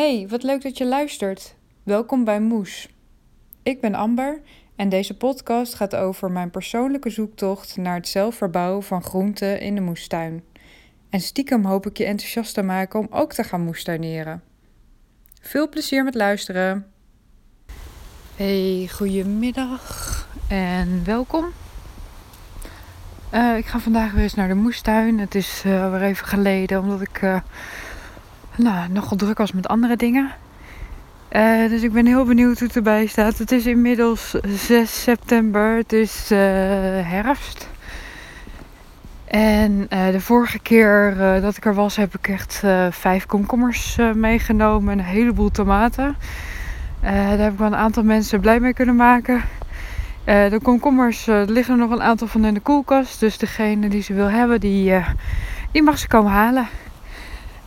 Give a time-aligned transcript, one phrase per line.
[0.00, 1.54] Hey, wat leuk dat je luistert.
[1.82, 2.88] Welkom bij Moes.
[3.62, 4.40] Ik ben Amber
[4.76, 9.74] en deze podcast gaat over mijn persoonlijke zoektocht naar het zelf verbouwen van groenten in
[9.74, 10.44] de moestuin.
[11.10, 14.42] En stiekem hoop ik je enthousiast te maken om ook te gaan moestuineren.
[15.40, 16.86] Veel plezier met luisteren.
[18.36, 21.46] Hey, goedemiddag en welkom.
[23.34, 25.18] Uh, ik ga vandaag weer eens naar de moestuin.
[25.18, 27.40] Het is uh, weer even geleden, omdat ik uh,
[28.62, 30.30] nou, nogal druk was met andere dingen.
[31.68, 33.38] dus ik ben heel benieuwd hoe het erbij staat.
[33.38, 35.76] Het is inmiddels 6 september.
[35.76, 36.28] Het is
[37.04, 37.68] herfst.
[39.24, 44.98] En de vorige keer dat ik er was, heb ik echt vijf komkommers meegenomen en
[44.98, 46.16] een heleboel tomaten.
[47.00, 49.42] daar heb ik wel een aantal mensen blij mee kunnen maken.
[50.24, 53.20] De komkommers, liggen er nog een aantal van in de koelkast.
[53.20, 54.94] Dus degene die ze wil hebben, die,
[55.72, 56.68] die mag ze komen halen.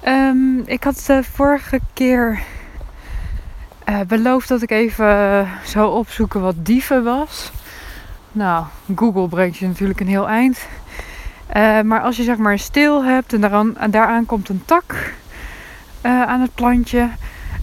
[0.08, 2.40] Um, ik had de vorige keer
[4.08, 7.52] beloofd dat ik even zou opzoeken wat dieven was.
[8.32, 10.68] Nou, Google brengt je natuurlijk een heel eind.
[11.84, 15.14] maar als je zeg maar een steel hebt en daaraan, daaraan komt een tak
[16.02, 17.10] aan het plantje,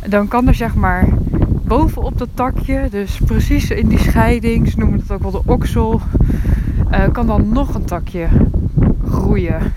[0.06, 1.08] dan kan er zeg maar
[1.64, 6.00] bovenop dat takje, dus precies in die scheiding, ze noemen het ook wel de oksel,
[7.12, 8.28] kan dan nog een takje
[9.08, 9.74] groeien.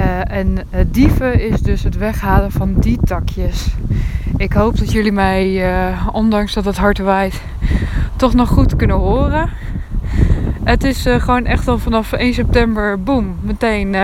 [0.00, 3.66] Uh, en uh, dieven is dus het weghalen van die takjes.
[4.36, 5.64] Ik hoop dat jullie mij,
[6.12, 7.42] ondanks dat het hard waait,
[8.16, 9.50] toch nog goed kunnen horen.
[10.64, 13.96] Het is gewoon echt al vanaf 1 september, boom, meteen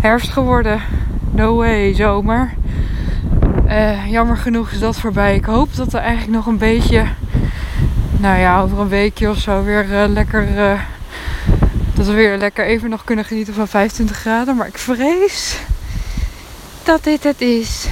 [0.00, 0.80] herfst geworden.
[1.30, 2.54] No way, zomer.
[4.08, 5.34] Jammer genoeg is dat voorbij.
[5.34, 7.04] Ik hoop dat er eigenlijk nog een beetje,
[8.16, 10.46] nou ja, over een weekje of zo weer lekker.
[11.98, 14.56] Uh, dat we weer lekker even nog kunnen genieten van 25 graden.
[14.56, 15.60] Maar ik vrees
[16.82, 17.86] dat dit het is.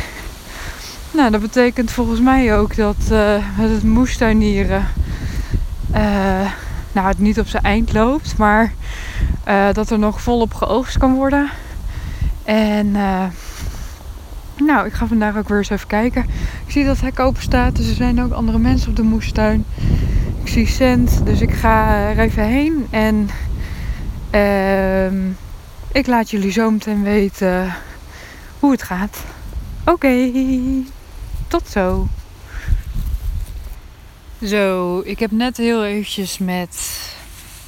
[1.11, 2.97] Nou, dat betekent volgens mij ook dat
[3.59, 4.89] met het moestuinieren.
[6.93, 8.72] nou, het niet op zijn eind loopt, maar
[9.72, 11.50] dat er nog volop geoogst kan worden.
[12.44, 12.91] En
[14.56, 16.23] nou, ik ga vandaag ook weer eens even kijken.
[16.67, 19.03] Ik zie dat het hek open staat, dus er zijn ook andere mensen op de
[19.03, 19.65] moestuin.
[20.43, 22.87] Ik zie Cent, dus ik ga er even heen.
[22.91, 23.28] En
[24.34, 25.12] uh,
[25.92, 27.75] ik laat jullie zo meteen weten
[28.60, 29.25] hoe het gaat.
[29.84, 30.32] Oké,
[31.48, 32.09] tot zo.
[34.42, 37.00] Zo, ik heb net heel eventjes met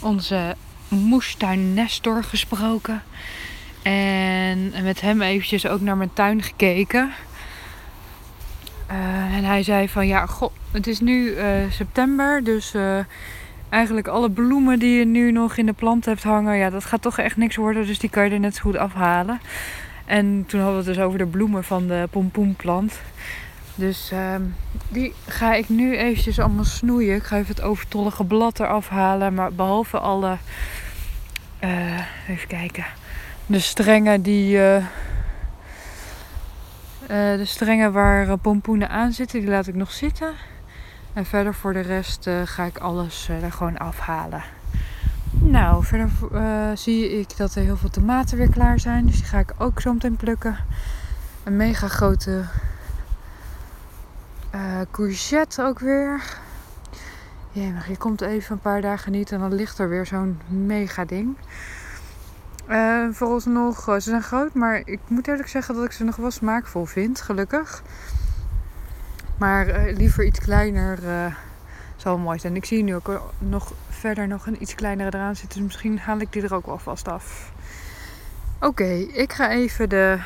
[0.01, 0.57] onze
[0.89, 3.03] moestuin Nestor gesproken.
[3.83, 7.13] En met hem eventjes ook naar mijn tuin gekeken.
[8.91, 12.99] Uh, en hij zei van ja, god, het is nu uh, september, dus uh,
[13.71, 17.03] eigenlijk alle bloemen die je nu nog in de plant hebt hangen, ja, dat gaat
[17.03, 19.41] toch echt niks worden, dus die kan je er net zo goed afhalen.
[20.05, 23.01] En toen hadden we het dus over de bloemen van de pompoenplant.
[23.75, 24.43] Dus ehm,
[24.89, 27.15] die ga ik nu eventjes allemaal snoeien.
[27.15, 30.37] Ik ga even het overtollige blad eraf halen, maar behalve alle,
[32.29, 32.85] even kijken
[33.49, 34.57] de strengen die.
[34.57, 34.87] Uh, uh,
[37.09, 40.33] de strengen waar pompoenen aan zitten, die laat ik nog zitten.
[41.13, 44.43] En verder voor de rest ga ik alles er gewoon afhalen.
[45.31, 46.11] Nou, verder
[46.79, 49.07] zie ik dat er heel veel tomaten weer klaar zijn.
[49.07, 50.57] Dus die ga ik ook zo meteen plukken.
[51.45, 52.45] Een mega grote
[54.91, 56.23] courgette ook weer.
[57.53, 61.37] je komt even een paar dagen niet en dan ligt er weer zo'n mega ding.
[62.69, 66.31] Uh, vooralsnog, ze zijn groot, maar ik moet eerlijk zeggen dat ik ze nog wel
[66.31, 67.83] smaakvol vind, gelukkig.
[69.39, 70.99] Maar uh, liever iets kleiner
[71.97, 72.57] zal mooi zijn.
[72.57, 76.19] Ik zie nu ook nog verder nog een iets kleinere eraan zitten, dus misschien haal
[76.19, 77.53] ik die er ook wel vast af.
[78.61, 80.19] Oké, ik ga even de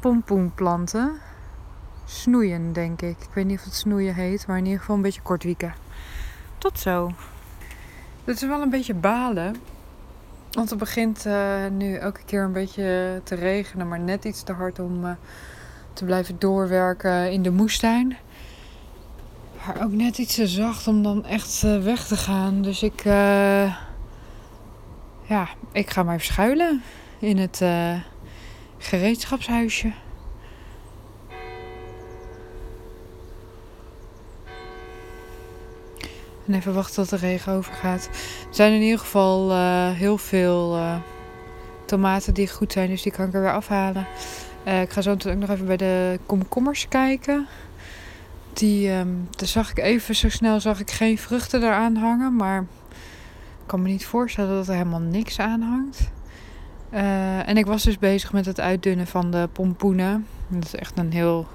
[0.00, 1.12] pompoenplanten
[2.04, 3.16] snoeien, denk ik.
[3.20, 5.74] Ik weet niet of het snoeien heet, maar in ieder geval een beetje kort wieken.
[6.58, 7.12] Tot zo.
[8.24, 9.56] Het is wel een beetje balen
[10.52, 11.26] want het begint
[11.70, 15.16] nu elke keer een beetje te regenen, maar net iets te hard om
[15.92, 18.16] te blijven doorwerken in de moestuin.
[19.66, 22.62] Maar ook net iets te zacht om dan echt uh, weg te gaan.
[22.62, 23.04] Dus ik,
[25.24, 26.82] ja, ik ga maar even schuilen
[27.18, 27.62] in het
[28.78, 29.92] gereedschapshuisje.
[36.46, 38.04] En even wachten tot de regen overgaat.
[38.48, 39.56] Er zijn in ieder geval
[39.92, 40.78] heel veel
[41.84, 44.06] tomaten die goed zijn, dus die kan ik er weer afhalen.
[44.66, 47.46] Uh, ik ga zo ook nog even bij de komkommers kijken.
[48.52, 52.60] Die, um, daar zag ik even zo snel zag ik geen vruchten eraan hangen, maar
[52.60, 56.10] ik kan me niet voorstellen dat er helemaal niks aan hangt.
[56.90, 60.26] Eh, en ik was dus bezig met het uitdunnen van de pompoenen.
[60.48, 61.46] Dat is echt een heel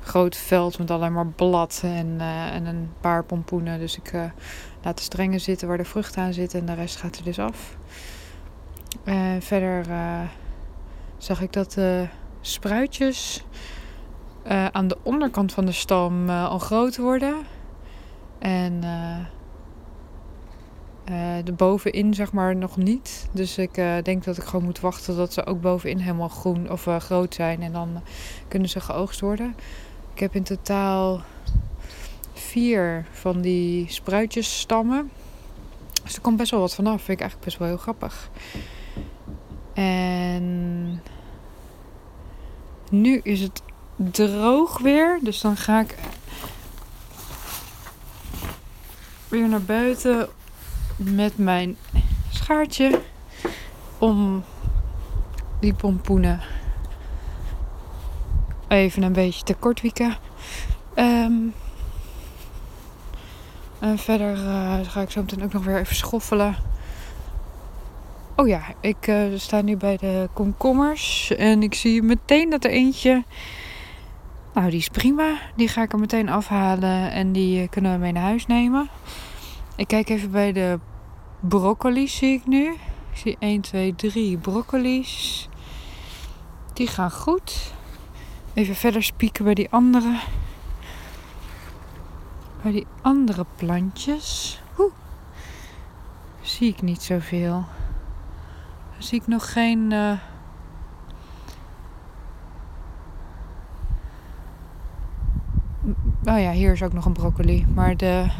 [0.00, 3.78] groot veld met alleen maar blad en, eh, en een paar pompoenen.
[3.78, 4.12] Dus ik
[4.82, 7.38] laat de strengen zitten waar de vruchten aan zitten en de rest gaat er dus
[7.38, 7.76] af.
[9.38, 9.86] verder
[11.18, 12.06] zag ik dat de
[12.42, 13.44] spruitjes
[14.72, 17.36] aan de onderkant van de stam al groot worden.
[18.38, 18.80] En
[21.10, 23.28] uh, de bovenin zeg maar nog niet.
[23.32, 26.88] Dus ik denk dat ik gewoon moet wachten tot ze ook bovenin helemaal groen of
[26.98, 27.62] groot zijn.
[27.62, 28.02] En dan
[28.48, 29.54] kunnen ze geoogst worden.
[30.14, 31.20] Ik heb in totaal
[32.32, 35.10] vier van die spruitjesstammen.
[36.02, 37.02] Dus er komt best wel wat vanaf.
[37.02, 38.30] Vind ik eigenlijk best wel heel grappig.
[39.74, 41.02] En
[42.92, 43.62] nu is het
[43.96, 45.18] droog weer.
[45.22, 45.94] Dus dan ga ik
[49.28, 50.28] weer naar buiten
[50.96, 51.76] met mijn
[52.30, 53.00] schaartje
[53.98, 54.44] om
[55.60, 56.40] die pompoenen
[58.68, 60.16] even een beetje te kortwieken.
[60.96, 61.54] Um,
[63.78, 66.56] en verder uh, ga ik zo meteen ook nog weer even schoffelen.
[68.42, 71.30] Oh ja, ik uh, sta nu bij de komkommers.
[71.36, 73.24] En ik zie meteen dat er eentje.
[74.54, 75.38] Nou, die is prima.
[75.56, 77.10] Die ga ik er meteen afhalen.
[77.10, 78.88] En die kunnen we mee naar huis nemen.
[79.76, 80.78] Ik kijk even bij de
[81.40, 82.64] broccoli's zie ik nu.
[83.12, 85.48] Ik zie 1, 2, 3 broccoli's.
[86.72, 87.72] Die gaan goed.
[88.54, 90.18] Even verder spieken bij die andere.
[92.62, 94.60] Bij die andere plantjes.
[94.78, 94.92] Oeh.
[96.40, 97.64] Zie ik niet zoveel.
[99.02, 99.90] Zie ik nog geen.
[99.90, 100.12] Uh...
[106.24, 107.66] Oh ja, hier is ook nog een broccoli.
[107.74, 108.30] Maar de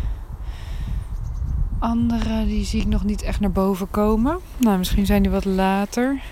[1.78, 4.38] andere die zie ik nog niet echt naar boven komen.
[4.56, 6.22] Nou, misschien zijn die wat later.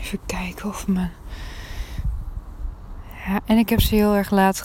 [0.00, 1.08] Even kijken of me.
[3.26, 4.60] Ja, en ik heb ze heel erg laat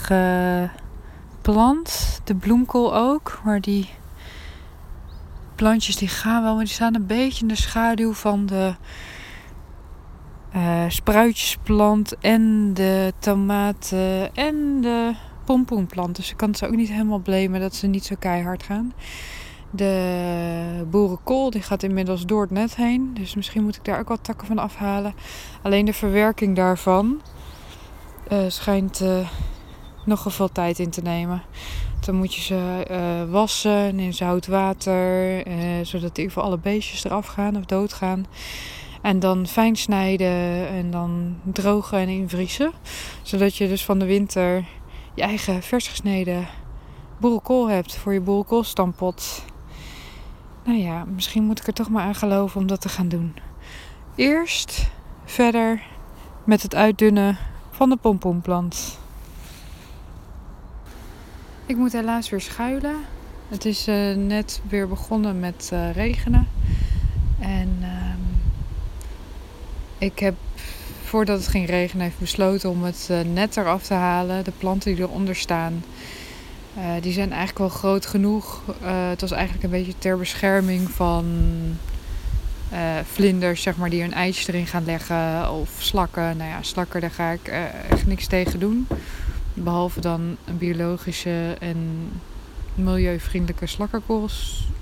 [1.42, 2.22] geplant.
[2.24, 3.40] De bloemkool ook.
[3.44, 3.90] Maar die
[5.58, 8.74] plantjes die gaan wel, maar die staan een beetje in de schaduw van de
[10.56, 15.14] uh, spruitjesplant en de tomaten en de
[15.46, 16.16] pompoenplant.
[16.16, 18.94] Dus ik kan ze ook niet helemaal blamen dat ze niet zo keihard gaan.
[19.70, 23.14] De boerenkool die gaat inmiddels door het net heen.
[23.14, 25.14] Dus misschien moet ik daar ook wat takken van afhalen.
[25.62, 27.22] Alleen de verwerking daarvan
[28.32, 29.30] uh, schijnt uh,
[30.06, 31.42] nogal veel tijd in te nemen.
[32.08, 35.42] Dan moet je ze uh, wassen in zout water.
[35.82, 38.26] zodat in ieder geval alle beestjes eraf gaan of doodgaan.
[39.02, 42.72] En dan fijn snijden en dan drogen en invriezen.
[43.22, 44.66] Zodat je dus van de winter
[45.14, 46.48] je eigen vers gesneden
[47.18, 49.46] boerenkool hebt voor je boerenkoolstampot.
[50.64, 53.36] Nou ja, misschien moet ik er toch maar aan geloven om dat te gaan doen.
[54.16, 54.90] Eerst
[55.26, 55.84] verder
[56.44, 57.38] met het uitdunnen
[57.72, 59.00] van de pompoenplant.
[61.68, 62.96] Ik moet helaas weer schuilen.
[63.48, 66.48] Het is uh, net weer begonnen met uh, regenen.
[67.40, 67.88] En uh,
[69.98, 70.36] ik heb
[71.04, 74.44] voordat het ging regenen, heeft besloten om het uh, net eraf te halen.
[74.44, 75.84] De planten die eronder staan,
[77.02, 78.62] die zijn eigenlijk wel groot genoeg.
[78.82, 81.26] Het was eigenlijk een beetje ter bescherming van
[83.12, 85.52] vlinders, zeg maar, die een eitje erin gaan leggen.
[85.52, 86.38] Of slakken.
[86.38, 87.48] Nou ja, slakken, daar ga ik
[87.90, 88.88] echt niks tegen doen.
[89.64, 92.10] Behalve dan een biologische en
[92.76, 94.30] milieuvriendelijke slakkenkool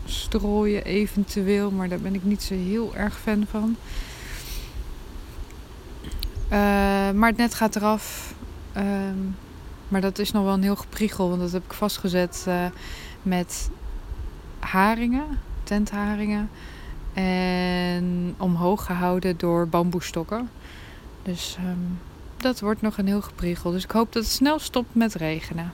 [0.06, 1.72] strooien eventueel.
[1.72, 3.76] Maar daar ben ik niet zo heel erg fan van.
[6.46, 8.34] Uh, maar het net gaat eraf.
[8.74, 9.18] Ehm,
[9.88, 12.66] maar dat is nog wel een heel gepriegel, want dat heb ik vastgezet uh,
[13.22, 13.70] met
[14.60, 16.50] haringen, tentharingen.
[17.14, 20.50] En omhoog gehouden door bamboestokken.
[21.24, 22.00] Dus um,
[22.46, 23.72] dat wordt nog een heel gepriegel.
[23.72, 25.74] Dus ik hoop dat het snel stopt met regenen.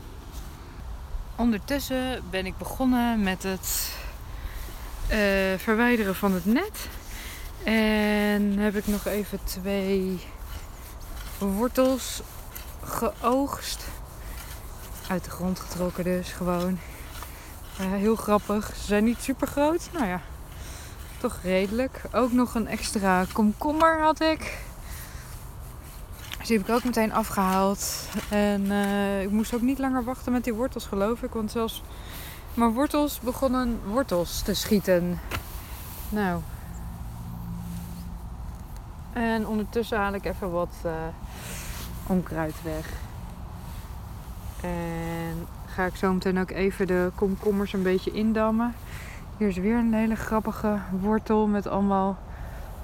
[1.36, 3.96] Ondertussen ben ik begonnen met het
[5.12, 5.18] uh,
[5.58, 6.88] verwijderen van het net.
[7.64, 10.20] En heb ik nog even twee
[11.38, 12.22] wortels
[12.84, 13.84] geoogst.
[15.08, 16.80] Uit de grond getrokken dus gewoon.
[17.82, 18.76] Uh, heel grappig.
[18.76, 19.90] Ze zijn niet super groot.
[19.94, 20.22] Nou ja,
[21.18, 22.02] toch redelijk.
[22.12, 24.70] Ook nog een extra komkommer had ik.
[26.52, 28.08] Die heb ik ook meteen afgehaald.
[28.30, 31.34] En uh, ik moest ook niet langer wachten met die wortels geloof ik.
[31.34, 31.84] Want zelfs
[32.54, 35.20] mijn wortels begonnen wortels te schieten.
[36.10, 36.42] Nou,
[39.14, 40.92] en ondertussen haal ik even wat uh,
[42.08, 42.90] onkruid weg.
[44.62, 48.76] En ga ik zo meteen ook even de komkommers een beetje indammen.
[49.38, 52.18] Hier is weer een hele grappige wortel met allemaal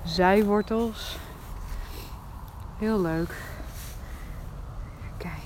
[0.03, 1.17] zijwortels.
[2.77, 3.55] Heel leuk.
[4.99, 5.37] Even kijken.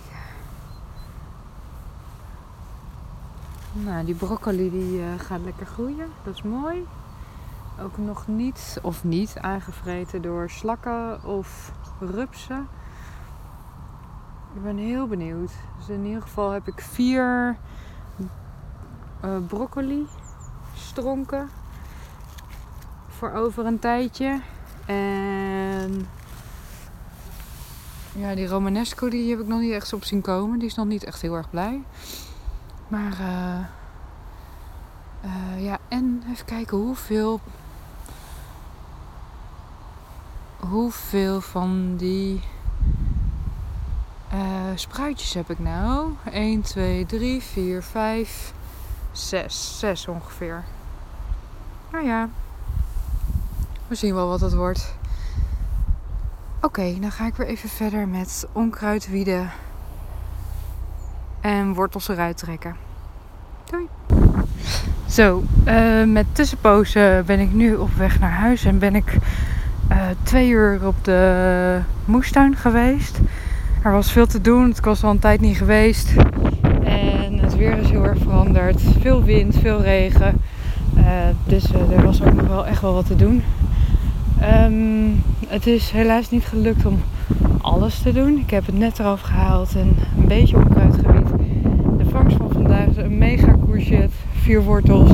[3.85, 6.07] Nou, die broccoli die uh, gaat lekker groeien.
[6.23, 6.87] Dat is mooi.
[7.81, 12.67] Ook nog niet, of niet, aangevreten door slakken of rupsen.
[14.55, 15.51] Ik ben heel benieuwd.
[15.77, 17.57] Dus in ieder geval heb ik vier
[19.25, 20.07] uh, broccoli
[20.75, 21.49] stronken
[23.07, 24.41] voor over een tijdje.
[24.85, 26.07] En
[28.15, 30.59] ja, die Romanesco die heb ik nog niet echt op zien komen.
[30.59, 31.83] Die is nog niet echt heel erg blij.
[32.91, 33.59] Maar uh,
[35.25, 37.39] uh, ja, en even kijken hoeveel.
[40.59, 42.41] Hoeveel van die
[44.33, 44.39] uh,
[44.75, 46.13] spruitjes heb ik nou?
[46.31, 48.53] 1, 2, 3, 4, 5,
[49.11, 49.79] 6.
[49.79, 50.63] 6 ongeveer.
[51.91, 52.29] Nou ja,
[53.87, 54.95] we zien wel wat het wordt.
[56.55, 59.51] Oké, okay, dan ga ik weer even verder met onkruid wieden
[61.41, 62.75] en wortels eruit trekken.
[63.69, 63.87] Doei!
[65.05, 69.17] Zo, uh, met tussenpozen ben ik nu op weg naar huis en ben ik
[69.91, 73.19] uh, twee uur op de moestuin geweest.
[73.83, 76.13] Er was veel te doen, ik was al een tijd niet geweest.
[76.83, 78.81] En het weer is heel erg veranderd.
[78.99, 80.41] Veel wind, veel regen.
[80.97, 81.03] Uh,
[81.45, 83.43] dus er was ook nog wel echt wel wat te doen.
[84.63, 87.01] Um, het is helaas niet gelukt om
[87.61, 88.37] alles te doen.
[88.37, 91.27] Ik heb het net eraf gehaald en een beetje onkruidgebied.
[91.97, 95.11] De vangst van vandaag is een mega courgette, vier wortels,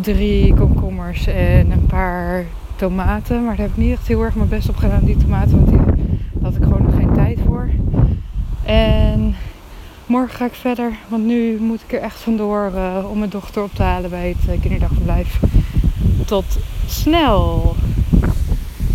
[0.00, 2.44] drie komkommers en een paar
[2.76, 3.44] tomaten.
[3.44, 5.68] Maar daar heb ik niet echt heel erg mijn best op gedaan, die tomaten, want
[5.68, 5.96] die
[6.42, 7.68] had ik gewoon nog geen tijd voor.
[8.64, 9.34] En
[10.06, 13.62] morgen ga ik verder, want nu moet ik er echt vandoor uh, om mijn dochter
[13.62, 15.40] op te halen bij het uh, kinderdagverblijf.
[16.24, 17.74] Tot snel!